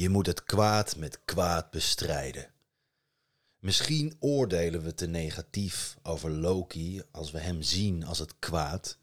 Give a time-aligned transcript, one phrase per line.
[0.00, 2.50] Je moet het kwaad met kwaad bestrijden.
[3.58, 8.98] Misschien oordelen we te negatief over Loki als we hem zien als het kwaad.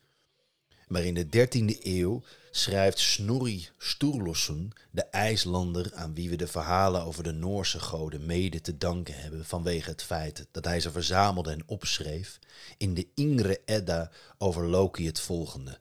[0.87, 7.03] Maar in de 13e eeuw schrijft Snorri Sturluson, de IJslander aan wie we de verhalen
[7.03, 11.51] over de Noorse goden mede te danken hebben vanwege het feit dat hij ze verzamelde
[11.51, 12.39] en opschreef,
[12.77, 15.79] in de Ingre Edda over Loki het volgende.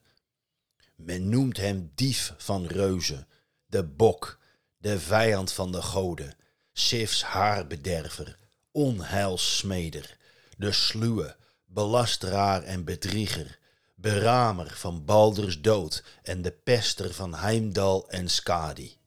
[0.96, 3.26] Men noemt hem dief van reuzen,
[3.66, 4.44] de bok,
[4.86, 6.36] de vijand van de goden,
[6.72, 8.38] Sifs haarbederver,
[8.70, 10.16] onheilsmeder,
[10.56, 13.58] de sluwe, belasteraar en bedrieger,
[13.94, 18.98] beramer van Balders dood en de pester van Heimdal en Skadi.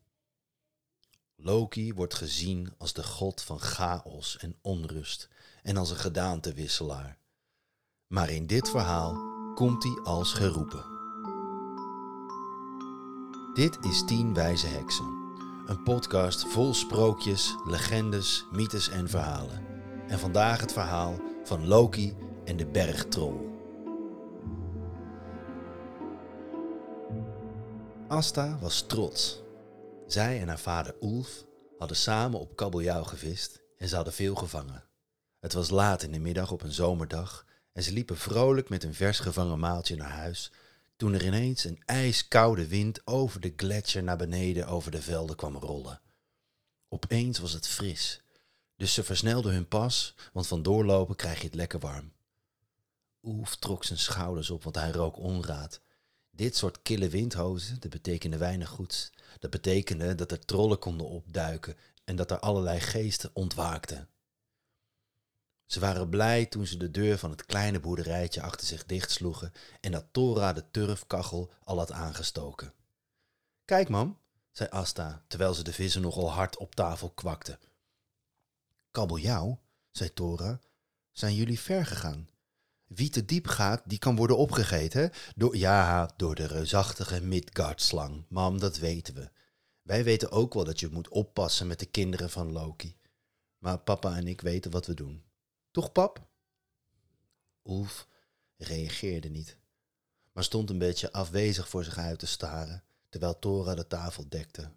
[1.36, 5.30] Loki wordt gezien als de god van chaos en onrust
[5.64, 7.18] en als een gedaantewisselaar.
[8.08, 9.14] Maar in dit verhaal
[9.56, 10.86] komt hij als geroepen.
[13.54, 15.19] Dit is Tien Wijze Heksen,
[15.70, 19.66] een podcast vol sprookjes, legendes, mythes en verhalen.
[20.08, 23.50] En vandaag het verhaal van Loki en de bergtrol.
[28.08, 29.42] Asta was trots.
[30.08, 31.46] Zij en haar vader Ulf
[31.78, 34.84] hadden samen op kabeljauw gevist en ze hadden veel gevangen.
[35.40, 38.94] Het was laat in de middag op een zomerdag en ze liepen vrolijk met een
[38.94, 40.52] vers gevangen maaltje naar huis
[41.00, 45.56] toen er ineens een ijskoude wind over de gletsjer naar beneden over de velden kwam
[45.56, 46.02] rollen.
[46.88, 48.22] Opeens was het fris,
[48.76, 52.12] dus ze versnelden hun pas, want van doorlopen krijg je het lekker warm.
[53.24, 55.82] Oef trok zijn schouders op, want hij rook onraad.
[56.32, 59.12] Dit soort kille windhozen, dat betekende weinig goeds.
[59.40, 64.08] Dat betekende dat er trollen konden opduiken en dat er allerlei geesten ontwaakten.
[65.70, 69.92] Ze waren blij toen ze de deur van het kleine boerderijtje achter zich dichtsloegen en
[69.92, 72.74] dat Tora de turfkachel al had aangestoken.
[73.66, 74.18] Kijk, mam,
[74.52, 77.60] zei Asta, terwijl ze de vissen nogal hard op tafel kwakte.
[78.92, 79.60] Kabeljauw,
[79.92, 80.60] zei Tora,
[81.12, 82.30] zijn jullie ver gegaan?
[82.88, 85.12] Wie te diep gaat, die kan worden opgegeten.
[85.36, 88.24] Door, ja, door de reusachtige Midgard-slang.
[88.28, 89.30] Mam, dat weten we.
[89.82, 92.96] Wij weten ook wel dat je moet oppassen met de kinderen van Loki.
[93.58, 95.24] Maar papa en ik weten wat we doen.
[95.72, 96.28] Toch, pap?
[97.64, 98.08] Ulf
[98.58, 99.58] reageerde niet,
[100.32, 104.72] maar stond een beetje afwezig voor zich uit te staren, terwijl Tora de tafel dekte.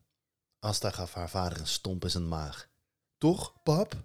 [0.58, 2.68] Asta gaf haar vader een stomp in zijn maag.
[3.18, 4.04] Toch, pap?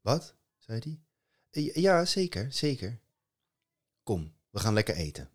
[0.00, 0.34] Wat?
[0.58, 0.80] zei
[1.50, 1.70] hij.
[1.74, 3.00] Ja, zeker, zeker.
[4.02, 5.30] Kom, we gaan lekker eten.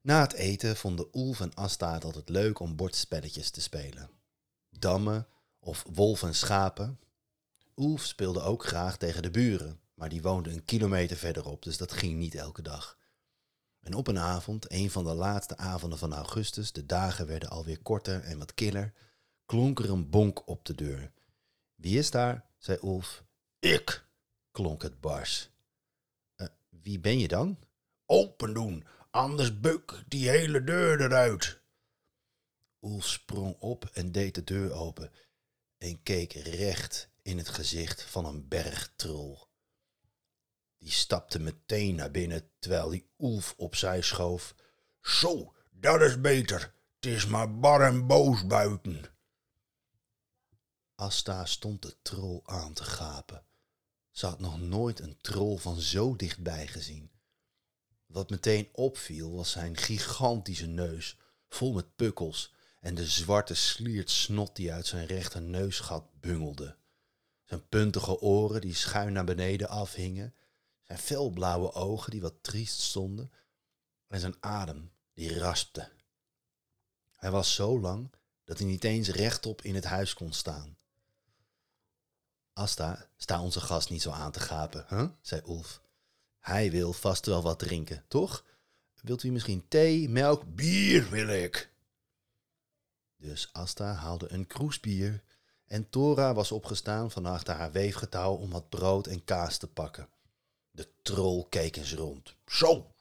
[0.00, 4.10] Na het eten vonden Ulf en Asta het altijd leuk om bordspelletjes te spelen.
[4.70, 5.26] Dammen
[5.58, 7.00] of wolf en schapen.
[7.76, 11.92] Ulf speelde ook graag tegen de buren, maar die woonden een kilometer verderop, dus dat
[11.92, 12.98] ging niet elke dag.
[13.80, 17.82] En op een avond, een van de laatste avonden van augustus, de dagen werden alweer
[17.82, 18.92] korter en wat killer,
[19.46, 21.12] klonk er een bonk op de deur.
[21.74, 22.44] Wie is daar?
[22.58, 23.24] zei Ulf.
[23.58, 24.06] Ik,
[24.50, 25.50] klonk het bars.
[26.36, 27.58] Uh, wie ben je dan?
[28.06, 31.60] Open doen, anders buk die hele deur eruit.
[32.80, 35.12] Ulf sprong op en deed de deur open
[35.78, 39.47] en keek recht in het gezicht van een bergtrol.
[40.78, 44.54] Die stapte meteen naar binnen terwijl die Ulf opzij schoof.
[45.00, 46.74] Zo, dat is beter.
[46.94, 49.04] Het is maar bar en boos buiten.
[50.94, 53.44] Asta stond de troll aan te gapen.
[54.10, 57.10] Ze had nog nooit een troll van zo dichtbij gezien.
[58.06, 61.18] Wat meteen opviel was zijn gigantische neus,
[61.48, 66.76] vol met pukkels, en de zwarte sliert snot die uit zijn rechter neusgat bungelde.
[67.44, 70.34] Zijn puntige oren die schuin naar beneden afhingen,
[70.88, 73.32] zijn felblauwe ogen die wat triest stonden,
[74.06, 75.90] en zijn adem die raspte.
[77.16, 78.10] Hij was zo lang
[78.44, 80.76] dat hij niet eens rechtop in het huis kon staan.
[82.52, 85.08] Asta, sta onze gast niet zo aan te gapen, huh?
[85.20, 85.80] zei Ulf.
[86.38, 88.44] Hij wil vast wel wat drinken, toch?
[89.02, 91.72] Wilt u misschien thee, melk, bier wil ik?
[93.16, 95.22] Dus Asta haalde een kroesbier
[95.66, 100.08] en Tora was opgestaan van achter haar weefgetouw om wat brood en kaas te pakken.
[100.78, 102.34] De troll keek eens rond.
[102.46, 102.92] Zo,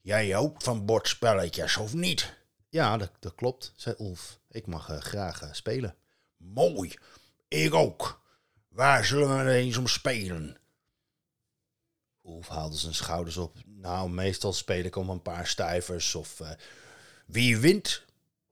[0.00, 2.34] jij ook van bordspelletjes, of niet?
[2.68, 4.38] Ja, dat, dat klopt, zei Ulf.
[4.50, 5.94] Ik mag uh, graag uh, spelen.
[6.36, 6.94] Mooi,
[7.48, 8.20] ik ook.
[8.68, 10.56] Waar zullen we er eens om spelen?
[12.24, 13.56] Ulf haalde zijn schouders op.
[13.66, 16.40] Nou, meestal speel ik om een paar stuivers of...
[16.40, 16.50] Uh,
[17.26, 18.04] wie wint,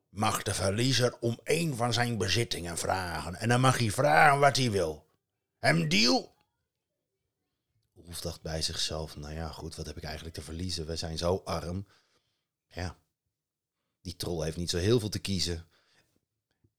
[0.09, 3.35] mag de verliezer om één van zijn bezittingen vragen.
[3.35, 5.07] En dan mag hij vragen wat hij wil.
[5.59, 6.39] Hem deal?
[8.11, 10.87] Ulf dacht bij zichzelf, nou ja, goed, wat heb ik eigenlijk te verliezen?
[10.87, 11.87] We zijn zo arm.
[12.69, 12.97] Ja,
[14.01, 15.67] die troll heeft niet zo heel veel te kiezen.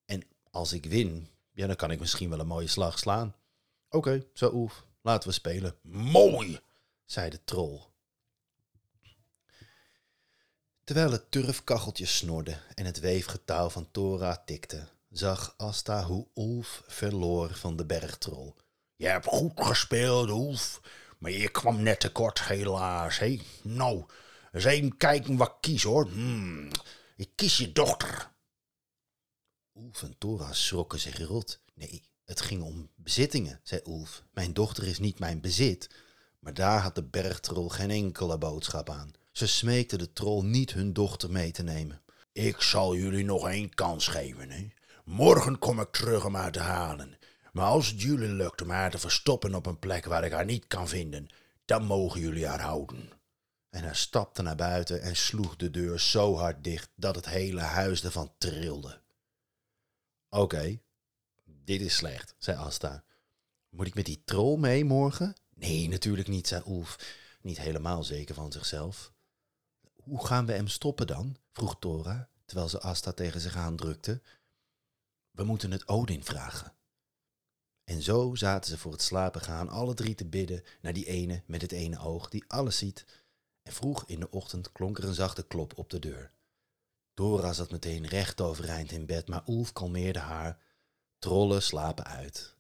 [0.06, 3.36] En als ik win, ja, dan kan ik misschien wel een mooie slag slaan.
[3.90, 5.76] Oké, zo Oef, laten we spelen.
[5.82, 6.60] Mooi,
[7.06, 7.80] zei de troll.
[10.84, 17.54] Terwijl het turfkacheltje snorde en het weefgetouw van Tora tikte, zag Asta hoe Ulf verloor
[17.54, 18.56] van de bergtrol.
[18.96, 20.82] Je hebt goed gespeeld, Ulf,
[21.22, 23.20] maar je kwam net te kort, helaas.
[23.20, 24.06] Hé, nou,
[24.52, 26.08] eens even kijken wat ik kies, hoor.
[26.08, 26.72] Hmm,
[27.16, 28.32] ik kies je dochter.
[29.74, 31.62] Ulf en Tora schrokken zich rot.
[31.74, 34.24] Nee, het ging om bezittingen, zei Ulf.
[34.32, 35.90] Mijn dochter is niet mijn bezit.
[36.40, 39.12] Maar daar had de bergtrol geen enkele boodschap aan.
[39.32, 42.02] Ze smeekte de troll niet hun dochter mee te nemen.
[42.32, 44.72] Ik zal jullie nog één kans geven, hè.
[45.06, 47.18] Morgen kom ik terug om haar te halen.
[47.52, 50.46] Maar als het jullie lukt om haar te verstoppen op een plek waar ik haar
[50.46, 51.28] niet kan vinden,
[51.66, 53.10] dan mogen jullie haar houden.
[53.70, 57.60] En hij stapte naar buiten en sloeg de deur zo hard dicht dat het hele
[57.60, 59.02] huis ervan trilde.
[60.30, 60.80] Oké,
[61.44, 63.04] dit is slecht, zei Asta.
[63.70, 65.36] Moet ik met die troll mee morgen?
[65.54, 69.14] Nee, natuurlijk niet, zei Oef, niet helemaal zeker van zichzelf.
[69.96, 71.38] Hoe gaan we hem stoppen dan?
[71.52, 74.22] vroeg Tora, terwijl ze Asta tegen zich aandrukte.
[75.32, 76.74] We moeten het Odin vragen.
[78.02, 81.62] Zo zaten ze voor het slapen gaan alle drie te bidden naar die ene met
[81.62, 83.06] het ene oog die alles ziet.
[83.64, 86.32] En vroeg in de ochtend klonk er een zachte klop op de deur.
[87.14, 90.60] Dora zat meteen recht overeind in bed, maar Ulf kalmeerde haar.
[91.20, 92.56] Trollen slapen uit.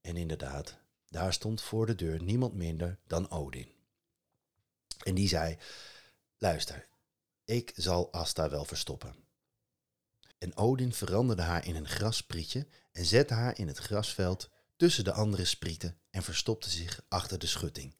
[0.00, 0.76] En inderdaad,
[1.08, 3.68] daar stond voor de deur niemand minder dan Odin.
[5.02, 5.58] En die zei:
[6.38, 6.86] Luister,
[7.44, 9.23] ik zal Asta wel verstoppen.
[10.44, 15.12] En Odin veranderde haar in een grassprietje en zette haar in het grasveld tussen de
[15.12, 17.94] andere sprieten en verstopte zich achter de schutting.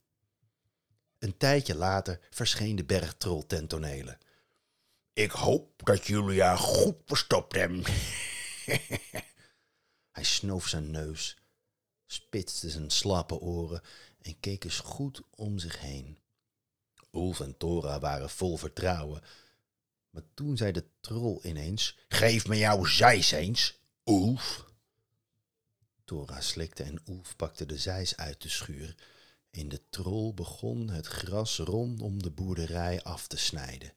[1.18, 4.18] Een tijdje later verscheen de bergtrol ten tonele.
[5.12, 7.82] Ik hoop dat jullie haar goed verstopt hebben.
[10.16, 11.38] Hij snoof zijn neus,
[12.06, 13.82] spitste zijn slappe oren
[14.20, 16.18] en keek eens goed om zich heen.
[17.12, 19.22] Ulf en Tora waren vol vertrouwen.
[20.44, 24.70] Toen zei de troll ineens: Geef me jouw zeis eens, Ulf.
[26.04, 28.94] Tora slikte en Ulf pakte de zeis uit de schuur.
[29.50, 33.92] En de troll begon het gras rondom de boerderij af te snijden.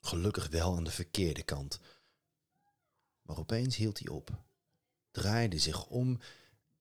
[0.00, 1.80] Gelukkig wel aan de verkeerde kant.
[3.22, 4.30] Maar opeens hield hij op,
[5.10, 6.20] draaide zich om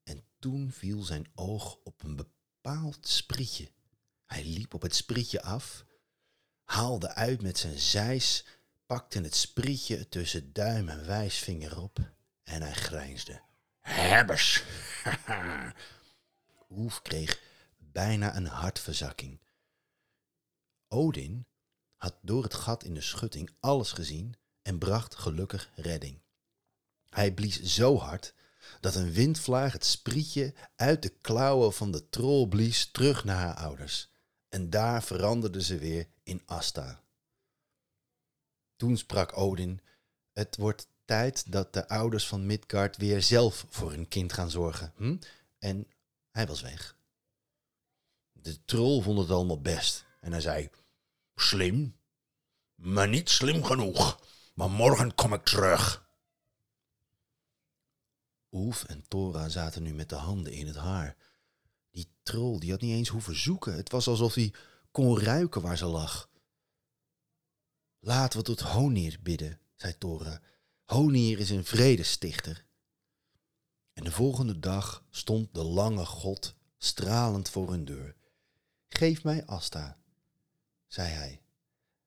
[0.04, 3.72] en toen viel zijn oog op een bepaald sprietje.
[4.26, 5.86] Hij liep op het sprietje af,
[6.64, 8.46] haalde uit met zijn zeis,
[8.86, 12.00] pakte het sprietje tussen duim en wijsvinger op
[12.44, 13.42] en hij grijnsde.
[13.80, 14.64] Hebbers!
[16.70, 17.42] Oef kreeg
[17.78, 19.40] bijna een hartverzakking.
[20.88, 21.48] Odin
[21.96, 26.22] had door het gat in de schutting alles gezien en bracht gelukkig redding.
[27.10, 28.34] Hij blies zo hard
[28.80, 33.56] dat een windvlaag het sprietje uit de klauwen van de troll blies terug naar haar
[33.56, 34.12] ouders.
[34.50, 37.04] En daar veranderde ze weer in Asta.
[38.76, 39.82] Toen sprak Odin:
[40.34, 44.94] Het wordt tijd dat de ouders van Midgard weer zelf voor hun kind gaan zorgen.
[44.96, 45.18] Hm?
[45.60, 45.88] En
[46.32, 46.98] hij was weg.
[48.32, 50.70] De troll vond het allemaal best en hij zei:
[51.36, 51.96] Slim,
[52.76, 54.24] maar niet slim genoeg.
[54.54, 56.08] Maar morgen kom ik terug.
[58.52, 61.16] Oef en Tora zaten nu met de handen in het haar.
[61.92, 63.76] Die troll die had niet eens hoeven zoeken.
[63.76, 64.54] Het was alsof hij
[64.92, 66.30] kon ruiken waar ze lag.
[68.06, 70.42] Laten we tot Honir bidden, zei Tora.
[70.84, 72.66] Honir is een vredestichter.
[73.94, 78.16] En de volgende dag stond de lange god stralend voor hun deur.
[78.90, 79.98] Geef mij Asta,
[80.88, 81.42] zei hij.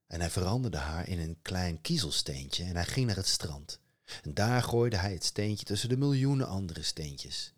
[0.07, 3.81] En hij veranderde haar in een klein kiezelsteentje en hij ging naar het strand.
[4.23, 7.55] En daar gooide hij het steentje tussen de miljoenen andere steentjes.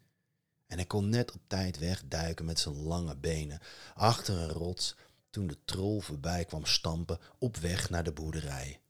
[0.67, 3.61] En hij kon net op tijd wegduiken met zijn lange benen
[3.95, 4.97] achter een rots
[5.31, 8.81] toen de troll voorbij kwam stampen op weg naar de boerderij.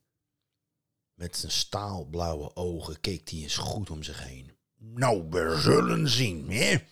[1.15, 4.57] Met zijn staalblauwe ogen keek hij eens goed om zich heen.
[4.77, 6.87] Nou, we zullen zien, hè?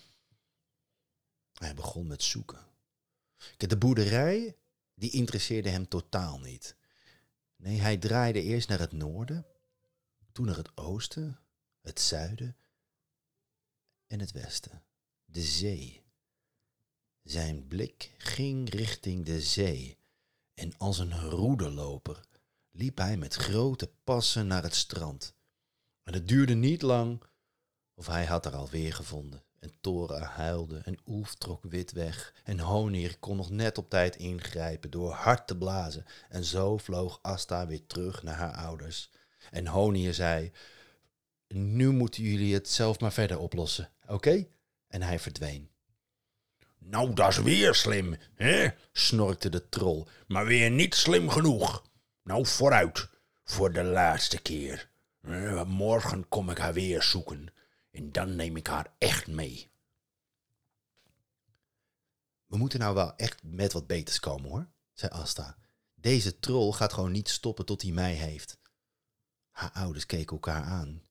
[1.52, 2.66] Hij begon met zoeken.
[3.56, 4.56] De boerderij,
[4.94, 6.76] die interesseerde hem totaal niet.
[7.56, 9.46] Nee, hij draaide eerst naar het noorden,
[10.32, 11.40] toen naar het oosten,
[11.80, 12.56] het zuiden
[14.06, 14.82] en het westen.
[15.24, 16.02] De zee.
[17.28, 19.99] Zijn blik ging richting de zee
[20.54, 22.20] en als een roedeloper
[22.70, 25.35] liep hij met grote passen naar het strand.
[26.02, 27.23] En het duurde niet lang
[27.94, 29.42] of hij had er alweer gevonden.
[29.58, 32.35] En Tora huilde en Oef trok wit weg.
[32.44, 36.04] En Honir kon nog net op tijd ingrijpen door hard te blazen.
[36.28, 39.11] En zo vloog Asta weer terug naar haar ouders.
[39.50, 40.52] En Honir zei,
[41.49, 44.47] nu moeten jullie het zelf maar verder oplossen, oké?
[44.87, 45.70] En hij verdween.
[46.78, 48.68] Nou, dat is weer slim, hè?
[48.92, 51.85] snorkte de troll, maar weer niet slim genoeg.
[52.23, 53.08] Nou, vooruit,
[53.44, 54.90] voor de laatste keer.
[55.66, 57.52] Morgen kom ik haar weer zoeken
[57.90, 59.70] en dan neem ik haar echt mee.
[62.47, 65.56] We moeten nou wel echt met wat beters komen hoor, zei Asta.
[65.94, 68.58] Deze troll gaat gewoon niet stoppen tot hij mij heeft.
[69.50, 71.02] Haar ouders keken elkaar aan.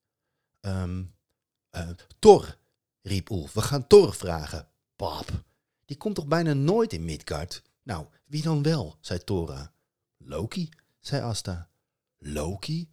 [1.71, 2.57] Uh, Thor,
[3.01, 3.53] riep Ulf.
[3.53, 4.69] We gaan Thor vragen.
[4.95, 5.43] Pap,
[5.87, 7.63] die komt toch bijna nooit in Midgard?
[7.83, 9.71] Nou, wie dan wel, zei Thora.
[10.17, 11.69] Loki, zei Asta.
[12.17, 12.89] Loki?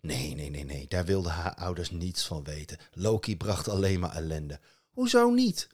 [0.00, 2.78] Nee, nee, nee, nee, daar wilden haar ouders niets van weten.
[2.92, 4.60] Loki bracht alleen maar ellende.
[4.90, 5.68] Hoezo niet?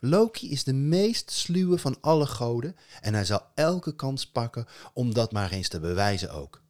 [0.00, 5.14] Loki is de meest sluwe van alle goden en hij zal elke kans pakken om
[5.14, 6.62] dat maar eens te bewijzen ook.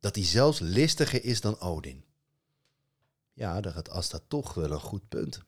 [0.00, 2.04] Dat hij zelfs listiger is dan Odin.
[3.32, 5.40] Ja, daar had Asta toch wel een goed punt.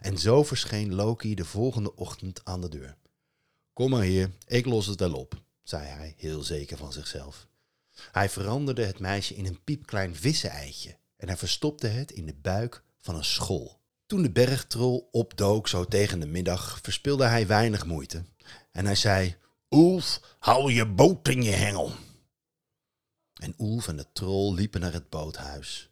[0.00, 2.96] En zo verscheen Loki de volgende ochtend aan de deur.
[3.72, 7.46] Kom maar hier, ik los het wel op, zei hij, heel zeker van zichzelf.
[8.12, 12.82] Hij veranderde het meisje in een piepklein visseneitje en hij verstopte het in de buik
[12.98, 13.80] van een school.
[14.06, 18.24] Toen de bergtrol opdook zo tegen de middag, verspilde hij weinig moeite.
[18.70, 19.36] En hij zei,
[19.70, 21.92] Oelf, hou je boot in je hengel.
[23.34, 25.90] En Oelf en de troll liepen naar het boothuis.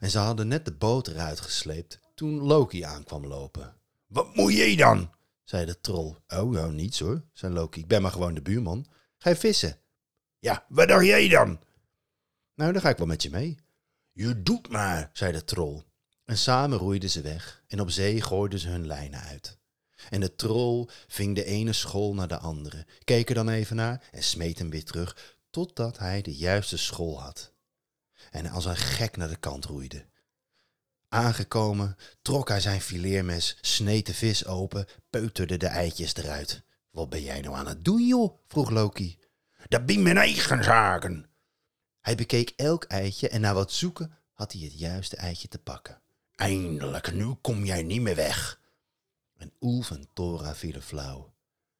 [0.00, 3.76] En ze hadden net de boot eruit gesleept toen Loki aankwam lopen.
[4.06, 5.10] Wat moet jij dan?
[5.44, 6.14] zei de troll.
[6.28, 7.80] Oh, nou niets hoor, zei Loki.
[7.80, 8.86] Ik ben maar gewoon de buurman.
[9.18, 9.78] Ga je vissen?
[10.38, 11.60] Ja, wat dacht jij dan?
[12.54, 13.58] Nou, dan ga ik wel met je mee.
[14.12, 15.82] Je doet maar, zei de troll.
[16.24, 19.58] En samen roeiden ze weg en op zee gooiden ze hun lijnen uit.
[20.10, 24.08] En de troll ving de ene school naar de andere, keek er dan even naar
[24.10, 27.52] en smeet hem weer terug, totdat hij de juiste school had.
[28.30, 30.06] En als een gek naar de kant roeide.
[31.12, 36.62] Aangekomen trok hij zijn fileermes, sneed de vis open, peuterde de eitjes eruit.
[36.90, 38.38] Wat ben jij nou aan het doen, joh?
[38.48, 39.18] vroeg Loki.
[39.68, 41.26] Dat ben mijn eigen zaken.
[42.00, 46.02] Hij bekeek elk eitje en na wat zoeken had hij het juiste eitje te pakken.
[46.34, 48.60] Eindelijk, nu kom jij niet meer weg.
[49.36, 51.34] En Oelf en Thora vielen flauw.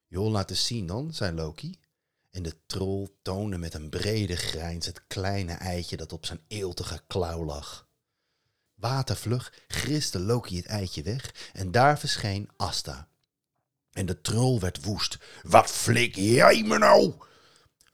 [0.07, 1.79] Joh, laat eens zien dan, zei Loki.
[2.29, 7.01] En de troll toonde met een brede grijns het kleine eitje dat op zijn eeltige
[7.07, 7.82] klauw lag.
[8.75, 13.07] Watervlug griste Loki het eitje weg en daar verscheen Asta.
[13.91, 15.17] En de troll werd woest.
[15.41, 17.13] Wat flik jij me nou?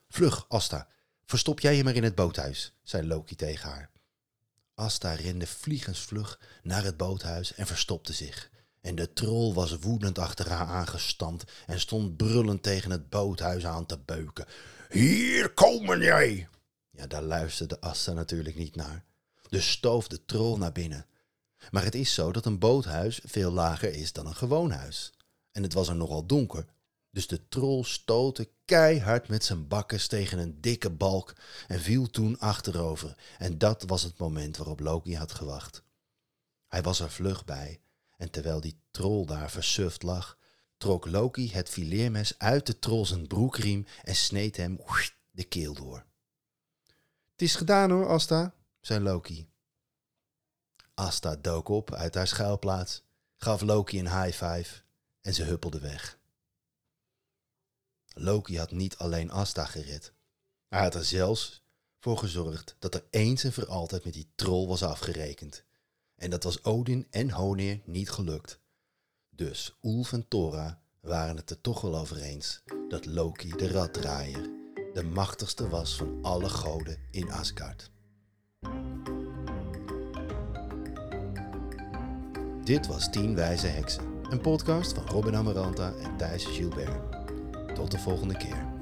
[0.08, 0.88] Vlug, Asta,
[1.24, 3.90] verstop jij je maar in het boothuis, zei Loki tegen haar.
[4.74, 8.50] Asta rende vliegensvlug naar het boothuis en verstopte zich.
[8.80, 13.86] En de troll was woedend achter haar aangestampt en stond brullend tegen het boothuis aan
[13.86, 14.46] te beuken.
[14.88, 16.48] Hier komen jij!
[16.90, 19.04] Ja, daar luisterde Asta natuurlijk niet naar.
[19.50, 21.06] Dus stoof de troll naar binnen.
[21.70, 25.12] Maar het is zo dat een boothuis veel lager is dan een gewoon huis.
[25.52, 26.66] En het was er nogal donker,
[27.10, 31.32] dus de troll stootte keihard met zijn bakkes tegen een dikke balk
[31.66, 33.16] en viel toen achterover.
[33.38, 35.82] En dat was het moment waarop Loki had gewacht.
[36.68, 37.80] Hij was er vlug bij,
[38.16, 40.38] en terwijl die troll daar versuft lag,
[40.76, 44.80] trok Loki het fileermes uit de troll zijn broekriem en sneed hem
[45.30, 46.04] de keel door.
[47.32, 49.48] Het is gedaan hoor, Asta, zei Loki.
[50.94, 53.02] Asta dook op uit haar schuilplaats,
[53.36, 54.82] gaf Loki een high five
[55.20, 56.18] en ze huppelde weg.
[58.14, 60.12] Loki had niet alleen Asta gered.
[60.68, 61.62] Hij had er zelfs
[61.98, 65.64] voor gezorgd dat er eens en voor altijd met die troll was afgerekend.
[66.14, 68.58] En dat was Odin en Honir niet gelukt.
[69.30, 74.50] Dus Ulf en Thora waren het er toch wel over eens dat Loki de raddraaier
[74.94, 77.90] de machtigste was van alle goden in Asgard.
[82.70, 87.00] Dit was Tien Wijze Heksen, een podcast van Robin Amaranta en Thijs Gilbert.
[87.74, 88.79] Tot de volgende keer.